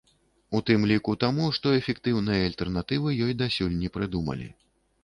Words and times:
У 0.59 0.61
тым 0.69 0.87
ліку 0.91 1.13
таму, 1.25 1.45
што 1.57 1.75
эфектыўнай 1.81 2.43
альтэрнатывы 2.47 3.15
ёй 3.25 3.39
дасюль 3.45 3.81
не 3.85 3.89
прыдумалі. 4.01 4.55